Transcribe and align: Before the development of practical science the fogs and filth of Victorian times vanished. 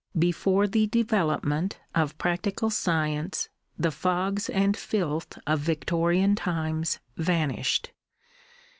Before 0.17 0.65
the 0.67 0.87
development 0.87 1.77
of 1.93 2.17
practical 2.17 2.71
science 2.71 3.49
the 3.77 3.91
fogs 3.91 4.49
and 4.49 4.75
filth 4.75 5.37
of 5.45 5.59
Victorian 5.59 6.33
times 6.33 6.97
vanished. 7.17 7.91